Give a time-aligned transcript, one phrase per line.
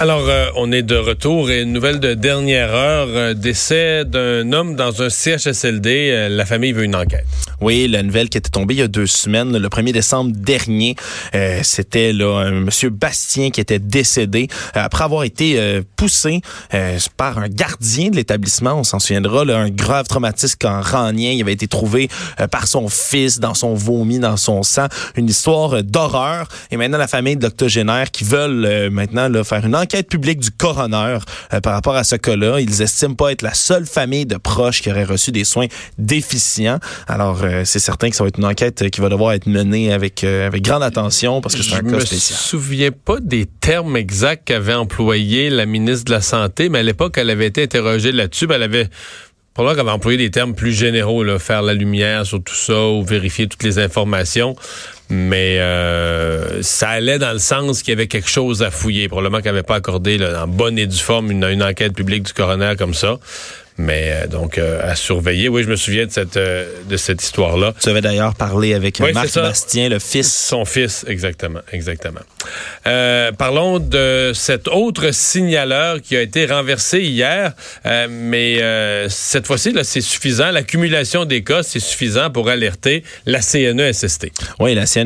[0.00, 3.08] Alors, euh, on est de retour et une nouvelle de dernière heure.
[3.10, 6.10] Euh, décès d'un homme dans un CHSLD.
[6.12, 7.26] Euh, la famille veut une enquête.
[7.60, 10.96] Oui, la nouvelle qui était tombée il y a deux semaines, le 1er décembre dernier.
[11.62, 16.40] C'était là monsieur Bastien qui était décédé après avoir été poussé
[17.16, 18.74] par un gardien de l'établissement.
[18.74, 21.30] On s'en souviendra, là, un grave traumatisme ranien.
[21.30, 22.08] Il avait été trouvé
[22.50, 24.86] par son fils dans son vomi, dans son sang.
[25.16, 26.48] Une histoire d'horreur.
[26.70, 31.18] Et maintenant, la famille d'octogénaires qui veulent maintenant là, faire une enquête publique du coroner
[31.52, 32.60] euh, par rapport à ce cas-là.
[32.60, 35.66] Ils estiment pas être la seule famille de proches qui aurait reçu des soins
[35.98, 36.78] déficients.
[37.06, 39.92] Alors, euh, c'est certain que ça va être une enquête qui va devoir être menée
[39.92, 42.38] avec, euh, avec grande attention parce que c'est un cas spécial.
[42.38, 46.78] Je me souviens pas des termes exacts qu'avait employé la ministre de la Santé, mais
[46.78, 48.46] à l'époque, elle avait été interrogée là-dessus.
[48.50, 48.88] Elle avait
[49.58, 52.80] Probablement qu'elle avait employé des termes plus généraux, là, faire la lumière sur tout ça
[52.90, 54.54] ou vérifier toutes les informations.
[55.10, 59.08] Mais euh, ça allait dans le sens qu'il y avait quelque chose à fouiller.
[59.08, 62.24] Probablement qu'elle n'avait pas accordé là, en bonne et due forme une, une enquête publique
[62.24, 63.18] du coroner comme ça.
[63.78, 65.48] Mais euh, donc euh, à surveiller.
[65.48, 67.74] Oui, je me souviens de cette euh, de cette histoire-là.
[67.80, 70.34] Tu avais d'ailleurs parlé avec Marc Bastien, le fils.
[70.34, 72.20] Son fils, exactement, exactement.
[72.84, 77.52] parlons de cet autre signaleur qui a été renversé hier,
[78.10, 78.58] mais
[79.08, 80.50] cette fois-ci, là, c'est suffisant.
[80.50, 84.28] L'accumulation des cas, c'est suffisant pour alerter la CNESST.
[84.58, 84.97] Oui, la CNESST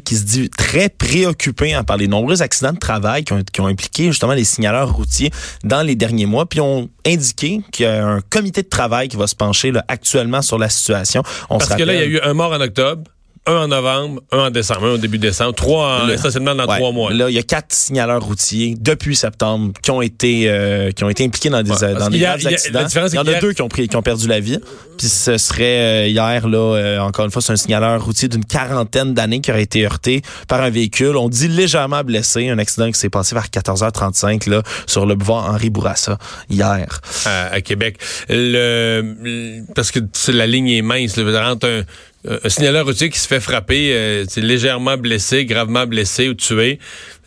[0.00, 3.60] qui se dit très préoccupée hein, par les nombreux accidents de travail qui ont, qui
[3.60, 5.30] ont impliqué justement les signaleurs routiers
[5.64, 9.16] dans les derniers mois, puis ont indiqué qu'il y a un comité de travail qui
[9.16, 11.22] va se pencher là, actuellement sur la situation.
[11.48, 13.04] On Parce que là, il y a eu un mort en octobre
[13.50, 16.92] un en novembre, un en décembre, un au début décembre, trois en, essentiellement dans trois
[16.92, 17.12] mois.
[17.12, 21.08] Là, il y a quatre signaleurs routiers depuis septembre qui ont été euh, qui ont
[21.08, 22.86] été impliqués dans des dans des accidents.
[23.10, 24.58] Il y, en a deux qui ont pris qui ont perdu la vie.
[24.98, 28.44] Puis ce serait euh, hier là euh, encore une fois c'est un signaleur routier d'une
[28.44, 31.16] quarantaine d'années qui aurait été heurté par un véhicule.
[31.16, 35.50] On dit légèrement blessé, un accident qui s'est passé vers 14h35 là sur le boulevard
[35.50, 37.98] Henri Bourassa hier à, Québec.
[38.28, 41.82] Le, parce que la ligne est mince, là, rentre un
[42.28, 46.78] euh, un signaleur routier qui se fait frapper, euh, légèrement blessé, gravement blessé ou tué.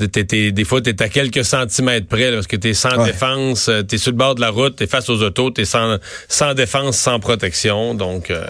[0.00, 3.82] des fois, tu es à quelques centimètres près parce que tu es sans défense, euh,
[3.88, 5.64] tu es sur le bord de la route, tu es face aux autos, tu es
[5.64, 5.98] sans,
[6.28, 7.94] sans défense, sans protection.
[7.94, 8.44] Donc, euh,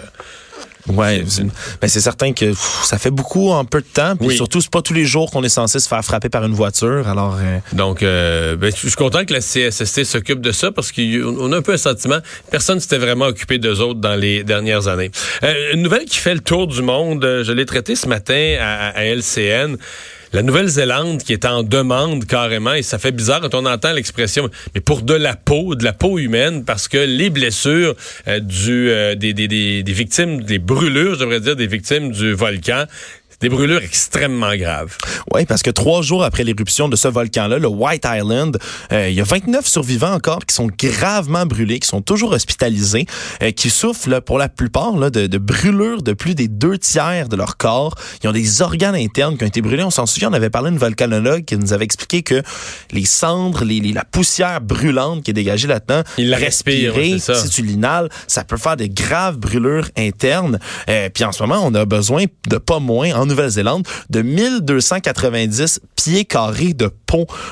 [0.87, 1.23] Ouais,
[1.81, 2.53] ben c'est certain que
[2.83, 4.15] ça fait beaucoup en peu de temps.
[4.15, 6.53] Puis surtout, c'est pas tous les jours qu'on est censé se faire frapper par une
[6.53, 7.07] voiture.
[7.07, 10.91] Alors, euh, donc, euh, ben, je suis content que la CSST s'occupe de ça parce
[10.91, 12.19] qu'on a un peu un sentiment.
[12.49, 15.11] Personne s'était vraiment occupé d'eux autres dans les dernières années.
[15.43, 17.23] Euh, une nouvelle qui fait le tour du monde.
[17.43, 19.77] Je l'ai traité ce matin à, à LCN
[20.33, 24.49] la Nouvelle-Zélande qui est en demande carrément, et ça fait bizarre quand on entend l'expression,
[24.73, 27.95] mais pour de la peau, de la peau humaine, parce que les blessures
[28.27, 32.85] euh, du, euh, des, des, victimes, des brûlures, je devrais dire, des victimes du volcan,
[33.41, 34.97] des brûlures extrêmement graves.
[35.33, 38.57] Oui, parce que trois jours après l'éruption de ce volcan-là, le White Island,
[38.91, 43.07] euh, il y a 29 survivants encore qui sont gravement brûlés, qui sont toujours hospitalisés,
[43.41, 47.29] euh, qui souffrent pour la plupart là, de, de, brûlures de plus des deux tiers
[47.29, 47.95] de leur corps.
[48.23, 49.83] Ils ont des organes internes qui ont été brûlés.
[49.83, 52.43] On s'en souvient, on avait parlé d'une volcanologue qui nous avait expliqué que
[52.91, 56.93] les cendres, les, la poussière brûlante qui est dégagée là-dedans, il respire,
[57.51, 60.59] tu l'inhales, ça peut faire de graves brûlures internes.
[60.89, 65.79] Euh, puis en ce moment, on a besoin de pas moins en Nouvelle-Zélande de 1290
[65.95, 66.91] pieds carrés de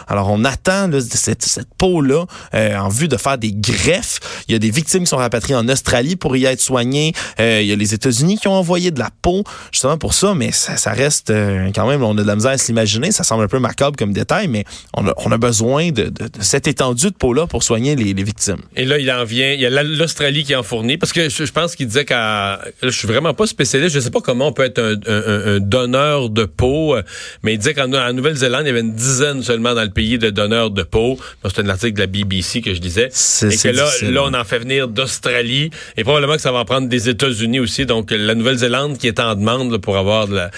[0.08, 4.20] Alors, on attend cette, cette peau-là euh, en vue de faire des greffes.
[4.48, 7.14] Il y a des victimes qui sont rapatriées en Australie pour y être soignées.
[7.40, 10.34] Euh, il y a les États-Unis qui ont envoyé de la peau justement pour ça,
[10.36, 13.12] mais ça, reste euh, quand même, on a de la misère à s'imaginer.
[13.12, 17.16] Ça semble un peu macabre comme détail, mais on a, besoin de, cette étendue de
[17.16, 18.62] peau-là pour soigner les, victimes.
[18.76, 21.52] Et là, il en vient, il y a l'Australie qui en fournit, parce que je,
[21.52, 22.60] pense qu'il disait qu'à...
[22.84, 25.60] Je suis vraiment pas spécialiste, je sais pas comment on peut être un, un, un
[25.60, 26.96] donneur de peau,
[27.44, 30.30] mais il disait qu'en Nouvelle-Zélande, il y avait une dizaine seulement dans le pays de
[30.30, 31.18] donneurs de peau.
[31.44, 33.08] C'est un article de la BBC que je disais.
[33.08, 36.66] Et que là, là, on en fait venir d'Australie et probablement que ça va en
[36.66, 37.88] prendre des États-Unis aussi.
[37.88, 40.52] Donc, la Nouvelle-Zélande qui est en demande pour avoir de la,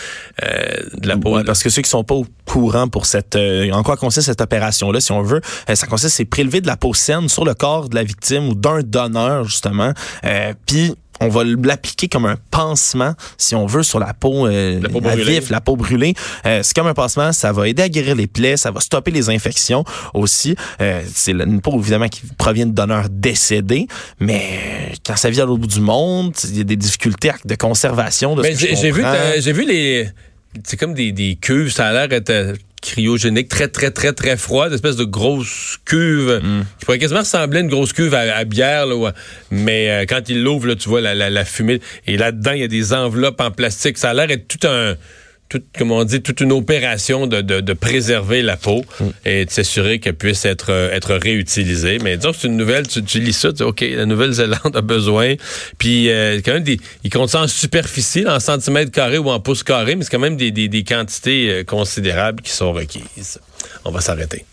[0.44, 0.50] euh,
[0.98, 1.42] de la peau.
[1.46, 4.42] parce que ceux qui sont pas au courant pour cette, euh, en quoi consiste cette
[4.42, 7.54] opération-là, si on veut, euh, ça consiste, c'est prélever de la peau saine sur le
[7.54, 9.94] corps de la victime ou d'un donneur, justement.
[10.66, 14.90] Puis, on va l'appliquer comme un pansement, si on veut, sur la peau, euh, la,
[14.90, 16.14] peau vif, la peau brûlée.
[16.46, 19.12] Euh, c'est comme un pansement, ça va aider à guérir les plaies, ça va stopper
[19.12, 20.56] les infections aussi.
[20.82, 23.88] Euh, c'est une peau, évidemment, qui provient de donneurs décédés,
[24.20, 27.56] mais quand ça vient à l'autre bout du monde, il y a des difficultés de
[27.56, 29.04] conservation de ce J'ai vu,
[29.38, 30.10] j'ai vu les...
[30.66, 34.70] C'est comme des, des cuves, ça a l'air être cryogénique, très, très, très, très froide,
[34.70, 36.66] une espèce de grosse cuve mm.
[36.80, 38.86] qui pourrait quasiment ressembler à une grosse cuve à, bière.
[38.86, 39.14] Là,
[39.52, 41.80] mais euh, quand il l'ouvre, tu vois la, la, fumée.
[42.08, 43.98] Et là-dedans, il y a des enveloppes en plastique.
[43.98, 44.96] Ça a l'air d'être tout un
[45.52, 49.06] toute, comme on dit, toute une opération de, de, préserver la peau mm.
[49.26, 52.00] et de s'assurer qu'elle puisse être, euh, être réutilisée.
[52.00, 54.82] Mais disons c'est une nouvelle, tu, tu, lis ça, tu dis, OK, la Nouvelle-Zélande a
[54.82, 55.36] besoin.
[55.78, 59.42] Puis, euh, quand même, des, ils comptent ça en superficie, en centimètres carrés ou en
[59.42, 63.40] pouces carrés, mais c'est quand même des, des, des quantités considérables qui sont requises.
[63.84, 64.46] On va s'arrêter.